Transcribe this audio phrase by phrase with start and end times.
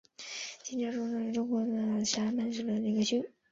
[0.63, 3.31] 金家庄区原是中国安徽省马鞍山市下辖的一个区。